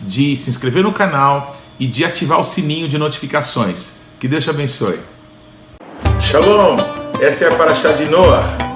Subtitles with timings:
[0.00, 4.02] de se inscrever no canal e de ativar o sininho de notificações.
[4.18, 4.98] Que Deus te abençoe.
[6.20, 6.76] Shalom!
[7.20, 8.70] Essa é a Paraxá de Noah.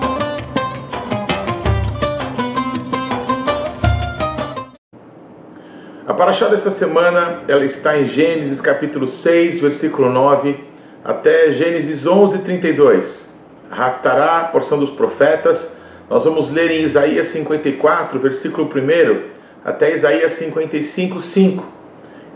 [6.07, 10.63] A Paraxá desta semana, ela está em Gênesis capítulo 6, versículo 9,
[11.05, 13.35] até Gênesis 11, 32.
[13.71, 15.77] A Haftará, porção dos profetas,
[16.09, 21.65] nós vamos ler em Isaías 54, versículo 1, até Isaías 55, 5.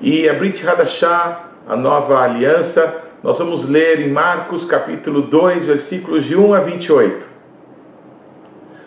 [0.00, 6.25] E a Brit Hadashah, a nova aliança, nós vamos ler em Marcos capítulo 2, versículos
[6.25, 7.27] de 1 a 28.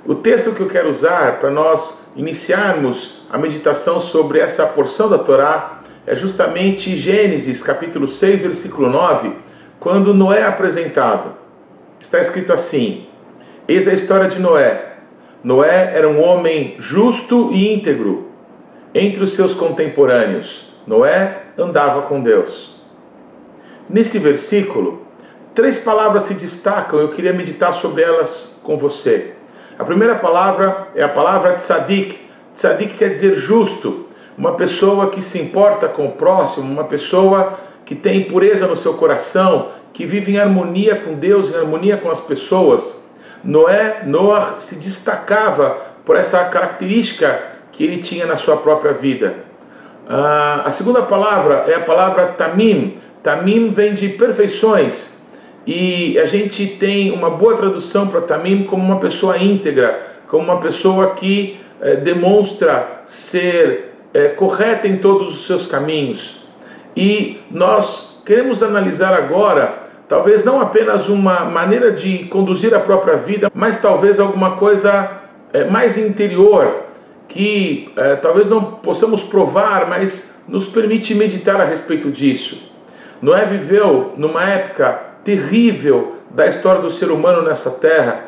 [0.04, 5.20] O texto que eu quero usar para nós iniciarmos a meditação sobre essa porção da
[5.20, 9.34] Torá é justamente Gênesis capítulo 6, versículo 9,
[9.80, 11.34] quando Noé é apresentado.
[12.00, 13.06] Está escrito assim:
[13.68, 14.94] Eis a história de Noé.
[15.44, 18.31] Noé era um homem justo e íntegro
[18.94, 20.74] entre os seus contemporâneos.
[20.86, 22.76] Noé andava com Deus.
[23.90, 25.06] Nesse versículo,
[25.54, 29.34] três palavras se destacam, eu queria meditar sobre elas com você.
[29.78, 32.20] A primeira palavra é a palavra tzadik.
[32.56, 37.96] Tzadik quer dizer justo, uma pessoa que se importa com o próximo, uma pessoa que
[37.96, 42.20] tem pureza no seu coração, que vive em harmonia com Deus, em harmonia com as
[42.20, 43.04] pessoas.
[43.44, 49.36] Noé, Noah se destacava por essa característica que ele tinha na sua própria vida.
[50.08, 52.98] Uh, a segunda palavra é a palavra tamim.
[53.24, 55.22] Tamim vem de perfeições
[55.66, 60.60] e a gente tem uma boa tradução para tamim como uma pessoa íntegra, como uma
[60.60, 66.42] pessoa que eh, demonstra ser eh, correta em todos os seus caminhos.
[66.98, 69.82] E nós queremos analisar agora
[70.12, 75.10] Talvez não apenas uma maneira de conduzir a própria vida, mas talvez alguma coisa
[75.54, 76.84] é, mais interior
[77.32, 82.62] que é, talvez não possamos provar, mas nos permite meditar a respeito disso.
[83.22, 88.26] Noé viveu numa época terrível da história do ser humano nessa terra,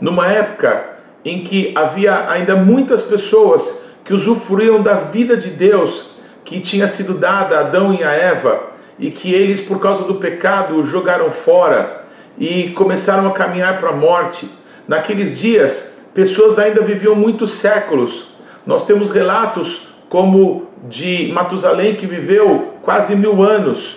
[0.00, 0.84] numa época
[1.24, 6.10] em que havia ainda muitas pessoas que usufruíam da vida de Deus
[6.44, 10.16] que tinha sido dada a Adão e a Eva e que eles, por causa do
[10.16, 12.04] pecado, jogaram fora
[12.38, 14.48] e começaram a caminhar para a morte.
[14.88, 18.29] Naqueles dias, pessoas ainda viviam muitos séculos.
[18.66, 23.96] Nós temos relatos como de Matusalém, que viveu quase mil anos.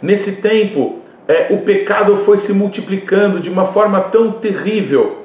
[0.00, 5.20] Nesse tempo, é, o pecado foi se multiplicando de uma forma tão terrível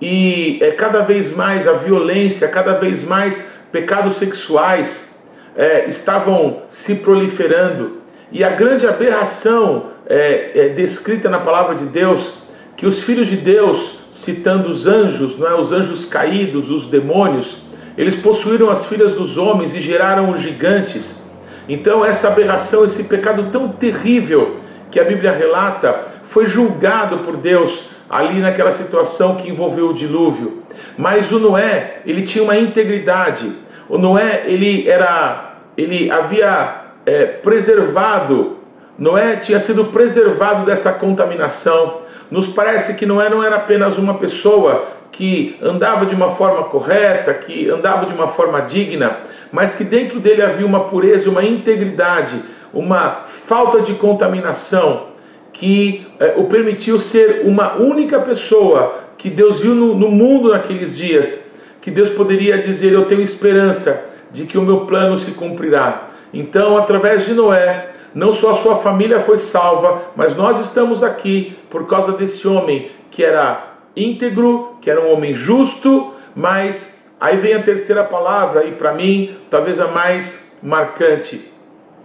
[0.00, 5.18] e é, cada vez mais a violência, cada vez mais pecados sexuais
[5.56, 8.02] é, estavam se proliferando.
[8.30, 12.34] E a grande aberração é, é, descrita na palavra de Deus,
[12.76, 17.58] que os filhos de Deus, citando os anjos, não é, os anjos caídos, os demônios,
[17.96, 21.22] eles possuíram as filhas dos homens e geraram os gigantes.
[21.68, 24.56] Então essa aberração, esse pecado tão terrível
[24.90, 30.62] que a Bíblia relata, foi julgado por Deus ali naquela situação que envolveu o dilúvio.
[30.96, 33.50] Mas o Noé, ele tinha uma integridade.
[33.88, 38.58] O Noé, ele era, ele havia é, preservado,
[38.98, 42.02] Noé tinha sido preservado dessa contaminação.
[42.30, 47.32] Nos parece que Noé não era apenas uma pessoa que andava de uma forma correta,
[47.32, 49.20] que andava de uma forma digna,
[49.52, 52.42] mas que dentro dele havia uma pureza, uma integridade,
[52.72, 55.14] uma falta de contaminação
[55.52, 60.96] que é, o permitiu ser uma única pessoa que Deus viu no, no mundo naqueles
[60.96, 61.48] dias,
[61.80, 66.08] que Deus poderia dizer: Eu tenho esperança de que o meu plano se cumprirá.
[66.32, 71.56] Então, através de Noé, não só a sua família foi salva, mas nós estamos aqui
[71.70, 77.54] por causa desse homem que era íntegro, que era um homem justo, mas aí vem
[77.54, 81.50] a terceira palavra, e para mim, talvez a mais marcante.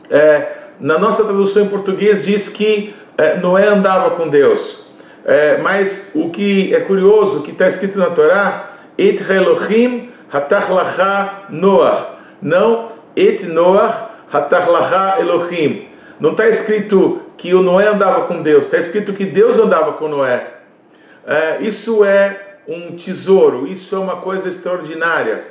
[0.09, 0.47] É,
[0.79, 4.87] na nossa tradução em português diz que é, Noé andava com Deus.
[5.25, 10.67] É, mas o que é curioso, que está escrito na Torá, Et Elohim hatach
[11.49, 12.17] Noah.
[12.41, 15.87] Não Et Noah Hatarlaha Elohim.
[16.19, 20.07] Não está escrito que o Noé andava com Deus, está escrito que Deus andava com
[20.07, 20.58] Noé.
[21.29, 25.43] É, isso é um tesouro, isso é uma coisa extraordinária.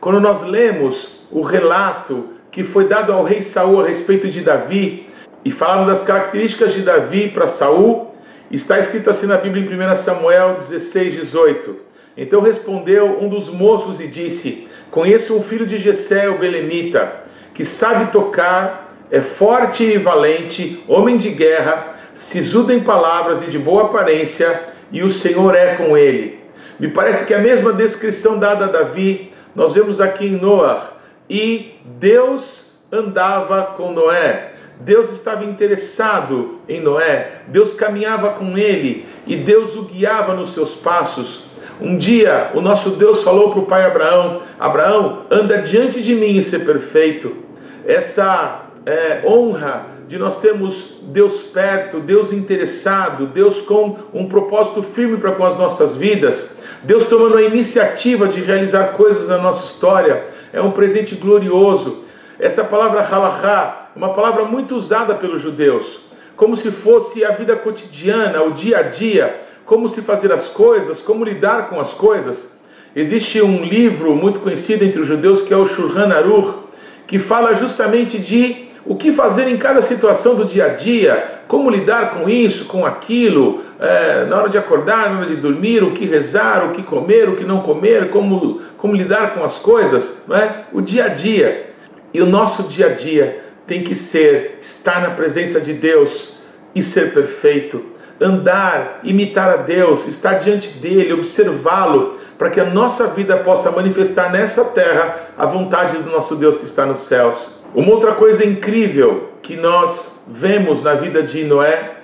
[0.00, 5.10] Quando nós lemos o relato que foi dado ao rei Saul a respeito de Davi,
[5.44, 8.14] e falaram das características de Davi para Saul,
[8.50, 11.76] está escrito assim na Bíblia em 1 Samuel 16, 18.
[12.16, 17.12] Então respondeu um dos moços e disse: Conheço um filho de Jessé, o belemita,
[17.52, 23.58] que sabe tocar, é forte e valente, homem de guerra, sisudo em palavras e de
[23.58, 26.40] boa aparência, e o Senhor é com ele.
[26.78, 30.92] Me parece que a mesma descrição dada a Davi, nós vemos aqui em Noah,
[31.28, 34.52] e Deus andava com Noé.
[34.80, 40.74] Deus estava interessado em Noé, Deus caminhava com ele e Deus o guiava nos seus
[40.74, 41.44] passos.
[41.80, 46.36] Um dia o nosso Deus falou para o pai Abraão: Abraão, anda diante de mim
[46.36, 47.36] e ser perfeito.
[47.86, 55.16] Essa é, honra de nós termos Deus perto, Deus interessado, Deus com um propósito firme
[55.16, 60.26] para com as nossas vidas, Deus tomando a iniciativa de realizar coisas na nossa história,
[60.52, 62.04] é um presente glorioso.
[62.38, 66.00] Essa palavra halachá, uma palavra muito usada pelos judeus,
[66.36, 71.00] como se fosse a vida cotidiana, o dia a dia, como se fazer as coisas,
[71.00, 72.56] como lidar com as coisas.
[72.94, 76.66] Existe um livro muito conhecido entre os judeus que é o Shulchan Aruch,
[77.06, 81.70] que fala justamente de o que fazer em cada situação do dia a dia, como
[81.70, 85.92] lidar com isso, com aquilo, é, na hora de acordar, na hora de dormir, o
[85.92, 90.22] que rezar, o que comer, o que não comer, como, como lidar com as coisas,
[90.26, 90.64] não é?
[90.72, 91.70] o dia a dia.
[92.14, 96.38] E o nosso dia a dia tem que ser estar na presença de Deus
[96.74, 103.08] e ser perfeito andar, imitar a Deus, estar diante dele, observá-lo, para que a nossa
[103.08, 107.55] vida possa manifestar nessa terra a vontade do nosso Deus que está nos céus.
[107.76, 111.96] Uma outra coisa incrível que nós vemos na vida de Noé,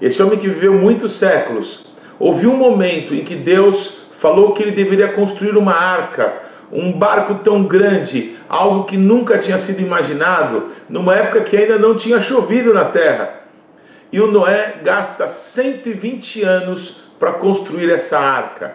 [0.00, 1.84] esse homem que viveu muitos séculos,
[2.18, 6.32] houve um momento em que Deus falou que ele deveria construir uma arca,
[6.72, 11.94] um barco tão grande, algo que nunca tinha sido imaginado, numa época que ainda não
[11.94, 13.42] tinha chovido na terra.
[14.10, 18.74] E o Noé gasta 120 anos para construir essa arca.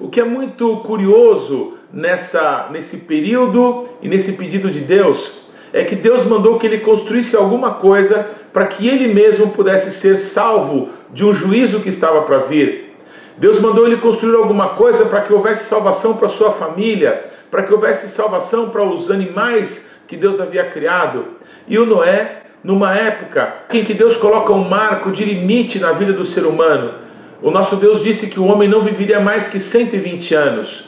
[0.00, 5.43] O que é muito curioso nessa, nesse período e nesse pedido de Deus
[5.74, 10.18] é que Deus mandou que ele construísse alguma coisa para que ele mesmo pudesse ser
[10.18, 12.94] salvo de um juízo que estava para vir.
[13.36, 17.74] Deus mandou ele construir alguma coisa para que houvesse salvação para sua família, para que
[17.74, 21.24] houvesse salvação para os animais que Deus havia criado.
[21.66, 26.12] E o Noé numa época em que Deus coloca um marco de limite na vida
[26.12, 26.94] do ser humano.
[27.42, 30.84] O nosso Deus disse que o homem não viveria mais que 120 anos,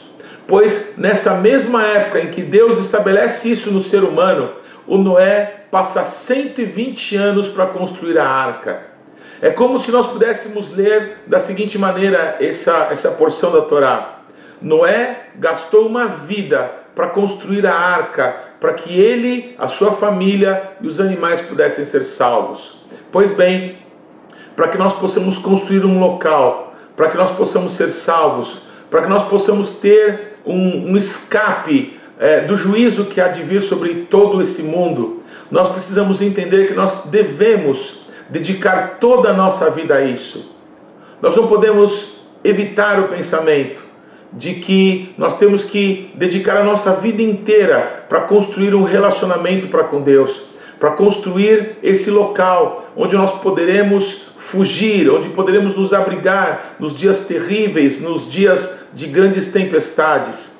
[0.47, 4.51] pois nessa mesma época em que Deus estabelece isso no ser humano,
[4.87, 8.87] o Noé passa 120 anos para construir a arca.
[9.41, 14.21] É como se nós pudéssemos ler da seguinte maneira essa, essa porção da Torá:
[14.61, 20.87] Noé gastou uma vida para construir a arca, para que ele, a sua família e
[20.87, 22.83] os animais pudessem ser salvos.
[23.11, 23.77] Pois bem,
[24.55, 29.07] para que nós possamos construir um local, para que nós possamos ser salvos, para que
[29.07, 34.41] nós possamos ter um, um escape é, do juízo que há de vir sobre todo
[34.41, 40.51] esse mundo, nós precisamos entender que nós devemos dedicar toda a nossa vida a isso.
[41.21, 43.83] Nós não podemos evitar o pensamento
[44.33, 49.85] de que nós temos que dedicar a nossa vida inteira para construir um relacionamento para
[49.85, 50.43] com Deus,
[50.79, 58.01] para construir esse local onde nós poderemos fugir, onde poderemos nos abrigar nos dias terríveis,
[58.01, 60.56] nos dias de grandes tempestades.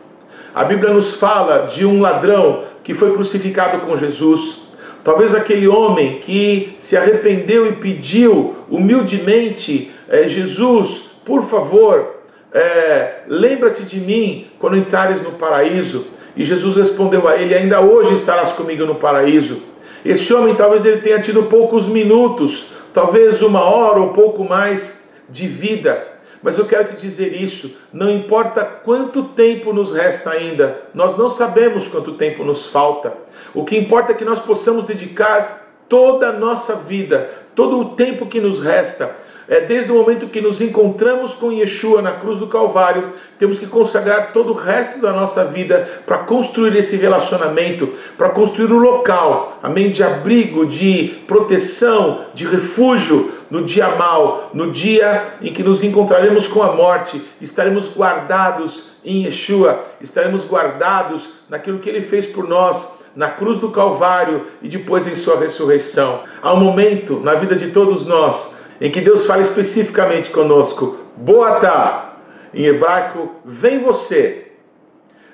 [0.57, 4.63] A Bíblia nos fala de um ladrão que foi crucificado com Jesus.
[5.03, 13.83] Talvez aquele homem que se arrependeu e pediu humildemente: é, Jesus, por favor, é, lembra-te
[13.83, 16.07] de mim quando entrares no paraíso.
[16.35, 19.61] E Jesus respondeu a ele: Ainda hoje estarás comigo no paraíso.
[20.03, 25.45] Esse homem talvez ele tenha tido poucos minutos, talvez uma hora ou pouco mais de
[25.45, 26.16] vida.
[26.47, 31.29] Mas eu quero te dizer isso: não importa quanto tempo nos resta ainda, nós não
[31.29, 33.13] sabemos quanto tempo nos falta.
[33.53, 38.27] O que importa é que nós possamos dedicar toda a nossa vida, todo o tempo
[38.27, 39.13] que nos resta,
[39.47, 43.65] é, desde o momento que nos encontramos com Yeshua na cruz do Calvário, temos que
[43.65, 49.57] consagrar todo o resto da nossa vida para construir esse relacionamento, para construir um local,
[49.63, 55.81] amém, de abrigo, de proteção, de refúgio no dia mal, no dia em que nos
[55.81, 62.45] encontraremos com a morte, estaremos guardados em Yeshua, estaremos guardados naquilo que ele fez por
[62.45, 66.23] nós na cruz do Calvário e depois em sua ressurreição.
[66.41, 72.17] Há um momento na vida de todos nós em que Deus fala especificamente conosco: Boatá,
[72.53, 74.51] em hebraico, vem você.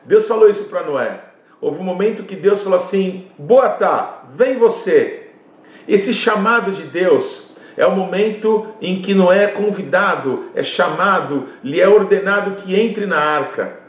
[0.05, 1.19] Deus falou isso para Noé.
[1.61, 5.29] houve um momento que Deus falou assim: Boa tá, vem você.
[5.87, 11.79] Esse chamado de Deus é o momento em que Noé é convidado, é chamado, lhe
[11.79, 13.79] é ordenado que entre na arca.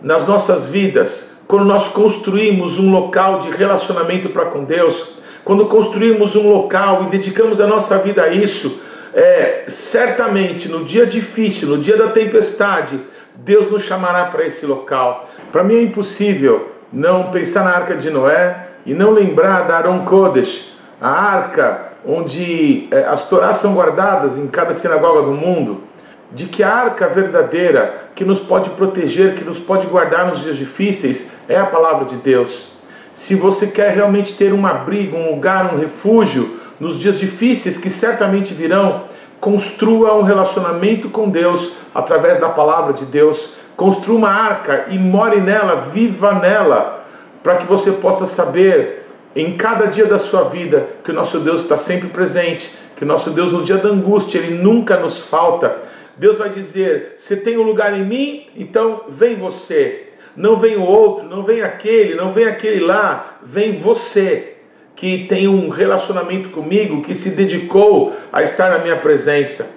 [0.00, 5.17] Nas nossas vidas, quando nós construímos um local de relacionamento para com Deus,
[5.48, 8.82] quando construímos um local e dedicamos a nossa vida a isso,
[9.14, 13.00] é, certamente no dia difícil, no dia da tempestade,
[13.34, 15.30] Deus nos chamará para esse local.
[15.50, 20.04] Para mim é impossível não pensar na arca de Noé e não lembrar da Aaron
[20.04, 25.84] Kodesh, a arca onde é, as Torás são guardadas em cada sinagoga do mundo,
[26.30, 30.58] de que a arca verdadeira que nos pode proteger, que nos pode guardar nos dias
[30.58, 32.76] difíceis, é a palavra de Deus.
[33.18, 37.90] Se você quer realmente ter um abrigo, um lugar, um refúgio nos dias difíceis que
[37.90, 39.06] certamente virão,
[39.40, 43.54] construa um relacionamento com Deus através da palavra de Deus.
[43.76, 47.04] Construa uma arca e more nela, viva nela,
[47.42, 51.62] para que você possa saber em cada dia da sua vida que o nosso Deus
[51.62, 55.78] está sempre presente, que o nosso Deus no dia da angústia ele nunca nos falta.
[56.16, 60.07] Deus vai dizer: "Você tem um lugar em mim, então vem você.
[60.38, 64.54] Não vem o outro, não vem aquele, não vem aquele lá, vem você."
[64.98, 69.70] que tem um relacionamento comigo, que se dedicou a estar na minha presença.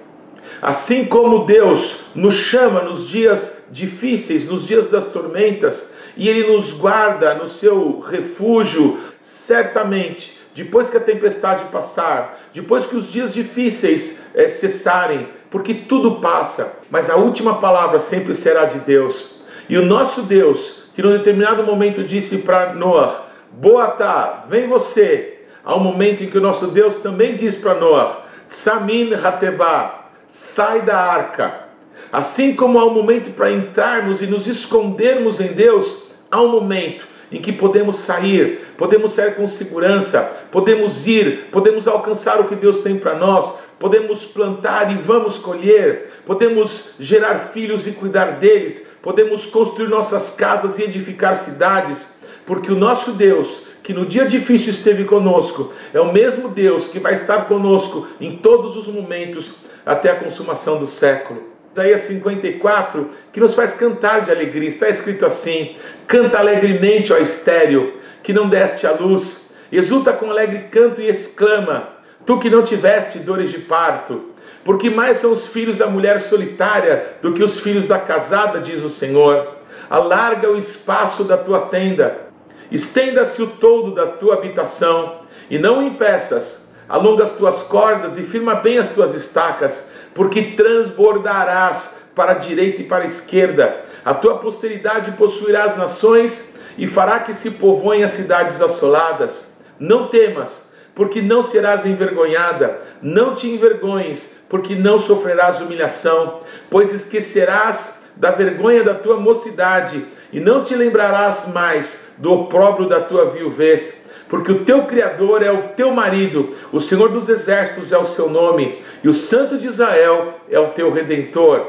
[0.59, 6.73] Assim como Deus nos chama nos dias difíceis, nos dias das tormentas, e Ele nos
[6.73, 14.23] guarda no seu refúgio, certamente, depois que a tempestade passar, depois que os dias difíceis
[14.33, 19.40] é, cessarem, porque tudo passa, mas a última palavra sempre será de Deus.
[19.71, 23.23] E o nosso Deus, que num determinado momento disse para Noah:
[23.53, 25.45] Boa tá, vem você.
[25.63, 30.81] Há um momento em que o nosso Deus também diz para Noah: Tsamin Hateba, sai
[30.81, 31.69] da arca.
[32.11, 37.07] Assim como há um momento para entrarmos e nos escondermos em Deus, há um momento
[37.31, 40.21] em que podemos sair, podemos sair com segurança,
[40.51, 46.11] podemos ir, podemos alcançar o que Deus tem para nós, podemos plantar e vamos colher,
[46.25, 52.75] podemos gerar filhos e cuidar deles, podemos construir nossas casas e edificar cidades porque o
[52.75, 57.47] nosso Deus, que no dia difícil esteve conosco, é o mesmo Deus que vai estar
[57.47, 59.53] conosco em todos os momentos
[59.85, 61.50] até a consumação do século.
[61.73, 65.75] Isaías 54, que nos faz cantar de alegria, está escrito assim:
[66.07, 71.89] Canta alegremente, ó estéreo, que não deste a luz, exulta com alegre canto e exclama:
[72.25, 74.31] Tu que não tiveste dores de parto,
[74.63, 78.83] porque mais são os filhos da mulher solitária do que os filhos da casada, diz
[78.83, 79.57] o Senhor.
[79.89, 82.31] Alarga o espaço da tua tenda
[82.71, 86.71] Estenda-se o todo da tua habitação, e não impeças.
[86.87, 92.81] Alonga as tuas cordas e firma bem as tuas estacas, porque transbordarás para a direita
[92.81, 93.85] e para a esquerda.
[94.03, 99.57] A tua posteridade possuirá as nações e fará que se povoem as cidades assoladas.
[99.79, 102.79] Não temas, porque não serás envergonhada.
[103.01, 110.39] Não te envergonhes, porque não sofrerás humilhação, pois esquecerás da vergonha da tua mocidade e
[110.39, 114.00] não te lembrarás mais do opróbrio da tua viuvez,
[114.31, 118.27] porque o teu Criador é o teu marido, o Senhor dos exércitos é o seu
[118.27, 121.67] nome, e o Santo de Israel é o teu redentor.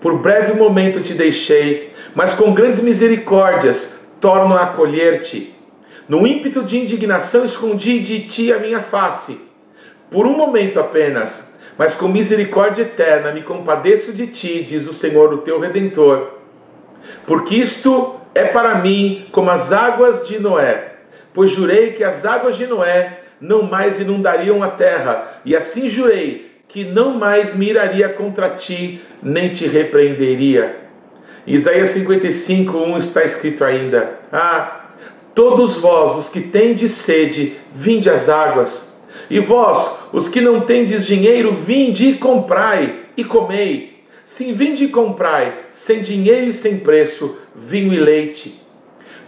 [0.00, 5.52] Por breve momento te deixei, mas com grandes misericórdias torno a acolher-te.
[6.08, 9.40] No ímpeto de indignação escondi de ti a minha face,
[10.08, 15.32] por um momento apenas, mas com misericórdia eterna me compadeço de ti, diz o Senhor,
[15.32, 16.44] o teu redentor
[17.26, 20.93] porque isto é para mim como as águas de Noé,
[21.34, 26.54] pois jurei que as águas de Noé não mais inundariam a terra, e assim jurei
[26.68, 30.76] que não mais me iraria contra ti, nem te repreenderia.
[31.46, 34.86] Isaías 55, 1 está escrito ainda: Ah,
[35.34, 41.04] todos vós, os que tendes sede, vinde às águas, e vós, os que não tendes
[41.04, 44.02] dinheiro, vinde e comprai e comei.
[44.24, 48.63] Sim, vinde e comprai, sem dinheiro e sem preço, vinho e leite.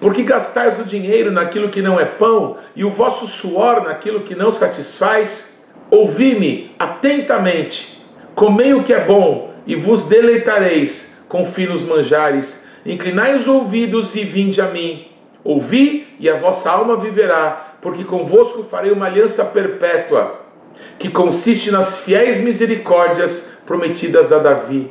[0.00, 4.35] Porque gastais o dinheiro naquilo que não é pão, e o vosso suor naquilo que
[4.35, 5.65] não satisfaz?
[5.91, 8.03] Ouvi-me atentamente,
[8.35, 12.67] comei o que é bom, e vos deleitareis com finos manjares.
[12.85, 15.09] Inclinai os ouvidos e vinde a mim.
[15.43, 20.41] Ouvi, e a vossa alma viverá, porque convosco farei uma aliança perpétua,
[20.99, 24.91] que consiste nas fiéis misericórdias prometidas a Davi.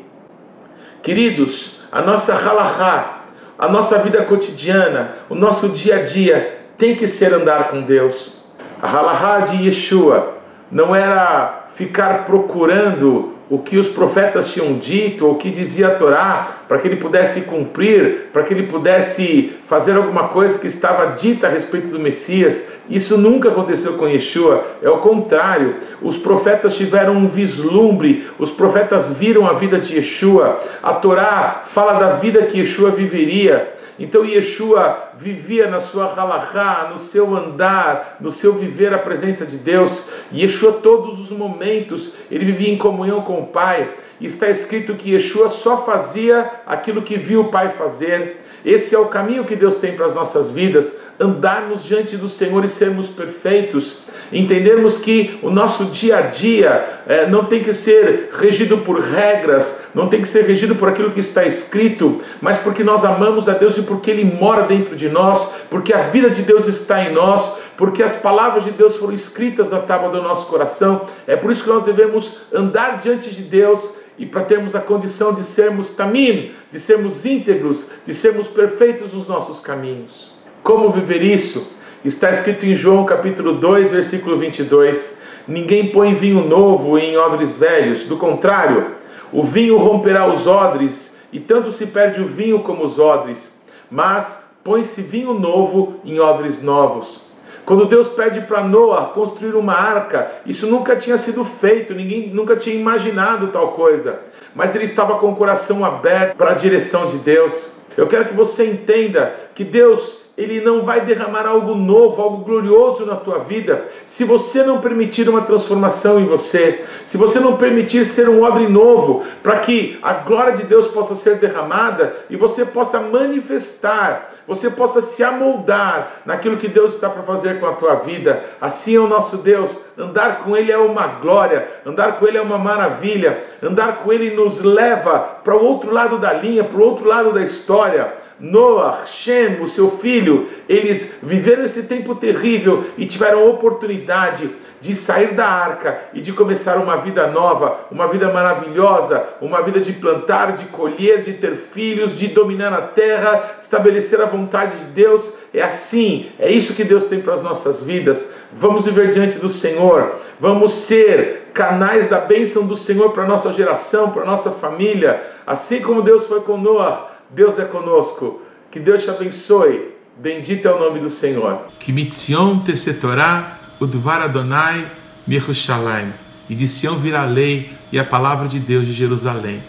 [1.02, 3.15] Queridos, a nossa halahá,
[3.58, 8.44] a nossa vida cotidiana, o nosso dia a dia tem que ser andar com Deus.
[8.82, 10.36] A halahá de Yeshua,
[10.72, 16.48] não era ficar procurando o que os profetas tinham dito, o que dizia a Torá,
[16.68, 21.46] para que ele pudesse cumprir, para que ele pudesse fazer alguma coisa que estava dita
[21.46, 22.72] a respeito do Messias.
[22.90, 25.76] Isso nunca aconteceu com Yeshua, é o contrário.
[26.02, 30.60] Os profetas tiveram um vislumbre, os profetas viram a vida de Yeshua.
[30.82, 33.75] A Torá fala da vida que Yeshua viveria.
[33.98, 39.58] Então Yeshua vivia na sua halachá, no seu andar, no seu viver a presença de
[39.58, 40.08] Deus.
[40.34, 43.90] Yeshua todos os momentos, ele vivia em comunhão com o Pai.
[44.20, 48.42] Está escrito que Yeshua só fazia aquilo que viu o Pai fazer.
[48.66, 52.66] Esse é o caminho que Deus tem para as nossas vidas, andarmos diante do Senhor
[52.66, 54.04] e sermos perfeitos
[54.36, 59.84] entendermos que o nosso dia a dia é, não tem que ser regido por regras,
[59.94, 63.54] não tem que ser regido por aquilo que está escrito, mas porque nós amamos a
[63.54, 67.14] Deus e porque Ele mora dentro de nós, porque a vida de Deus está em
[67.14, 71.06] nós, porque as palavras de Deus foram escritas na tábua do nosso coração.
[71.26, 75.34] É por isso que nós devemos andar diante de Deus e para termos a condição
[75.34, 80.32] de sermos tamim, de sermos íntegros, de sermos perfeitos nos nossos caminhos.
[80.64, 81.75] Como viver isso?
[82.06, 88.06] Está escrito em João capítulo 2, versículo 22: Ninguém põe vinho novo em odres velhos,
[88.06, 88.92] do contrário,
[89.34, 93.60] o vinho romperá os odres, e tanto se perde o vinho como os odres.
[93.90, 97.22] Mas põe-se vinho novo em odres novos.
[97.66, 102.56] Quando Deus pede para Noah construir uma arca, isso nunca tinha sido feito, ninguém nunca
[102.56, 104.20] tinha imaginado tal coisa.
[104.54, 107.80] Mas ele estava com o coração aberto para a direção de Deus.
[107.98, 113.06] Eu quero que você entenda que Deus ele não vai derramar algo novo, algo glorioso
[113.06, 118.06] na tua vida, se você não permitir uma transformação em você, se você não permitir
[118.06, 122.66] ser um odre novo, para que a glória de Deus possa ser derramada e você
[122.66, 127.96] possa manifestar, você possa se amoldar naquilo que Deus está para fazer com a tua
[127.96, 128.44] vida.
[128.62, 132.42] Assim é o nosso Deus, andar com Ele é uma glória, andar com Ele é
[132.42, 136.84] uma maravilha, andar com Ele nos leva para o outro lado da linha, para o
[136.84, 138.26] outro lado da história.
[138.40, 144.50] Noah, Shem, o seu filho, eles viveram esse tempo terrível e tiveram a oportunidade
[144.82, 149.80] de sair da arca e de começar uma vida nova, uma vida maravilhosa, uma vida
[149.80, 154.86] de plantar, de colher, de ter filhos, de dominar a terra, estabelecer a vontade de
[154.92, 155.40] Deus.
[155.54, 158.34] É assim, é isso que Deus tem para as nossas vidas.
[158.54, 163.52] Vamos viver diante do Senhor, vamos ser canais da bênção do Senhor para a nossa
[163.54, 168.42] geração, para a nossa família, assim como Deus foi com Noah Deus é conosco.
[168.72, 169.96] Que Deus te abençoe.
[170.18, 171.68] Bendito é o nome do Senhor.
[171.80, 174.90] Que mitzion tesetorá udvar Adonai
[175.28, 176.14] mirushalayim.
[176.50, 179.64] E de Sião virá a lei e a palavra de Deus de Jerusalém.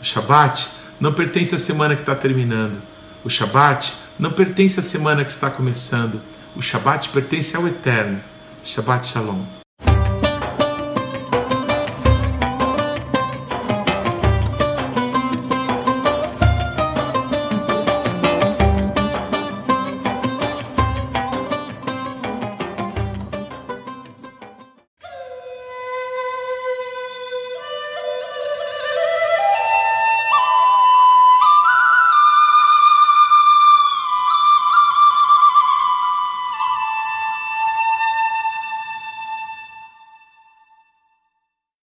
[0.00, 2.80] O Shabat não pertence à semana que está terminando.
[3.24, 6.20] O Shabat não pertence à semana que está começando.
[6.56, 8.20] O Shabat pertence ao Eterno.
[8.62, 9.63] Shabbat Shalom.